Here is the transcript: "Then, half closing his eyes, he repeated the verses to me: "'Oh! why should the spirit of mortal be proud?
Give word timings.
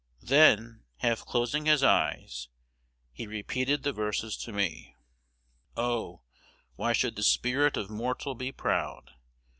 "Then, 0.23 0.81
half 1.01 1.23
closing 1.27 1.67
his 1.67 1.83
eyes, 1.83 2.49
he 3.11 3.27
repeated 3.27 3.83
the 3.83 3.93
verses 3.93 4.35
to 4.37 4.51
me: 4.51 4.95
"'Oh! 5.77 6.23
why 6.75 6.91
should 6.91 7.15
the 7.15 7.21
spirit 7.21 7.77
of 7.77 7.91
mortal 7.91 8.33
be 8.33 8.51
proud? 8.51 9.11